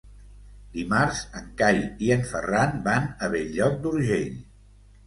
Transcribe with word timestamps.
Dimarts 0.77 1.19
en 1.41 1.45
Cai 1.61 1.79
i 2.07 2.11
en 2.17 2.27
Ferran 2.33 2.75
van 2.89 3.07
a 3.09 3.31
Bell-lloc 3.37 3.79
d'Urgell. 3.87 4.35